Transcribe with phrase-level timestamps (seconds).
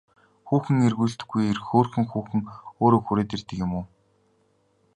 [0.47, 2.41] Хүүхэн эргүүлдэггүй эрд хөөрхөн хүүхэн
[2.81, 3.83] өөрөө хүрээд ирдэг юм уу?